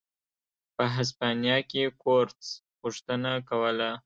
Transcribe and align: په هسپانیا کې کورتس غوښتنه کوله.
په 0.75 0.83
هسپانیا 0.95 1.57
کې 1.69 1.83
کورتس 2.03 2.47
غوښتنه 2.81 3.31
کوله. 3.49 3.91